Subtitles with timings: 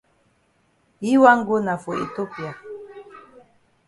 [1.03, 2.51] Yi wan go na for Ethiopia.